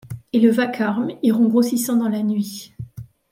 Et 0.33 0.39
le 0.39 0.49
vacarme 0.49 1.09
iront 1.21 1.47
grossissant 1.47 1.95
dans 1.95 2.09
la 2.09 2.23
nuit 2.23 2.73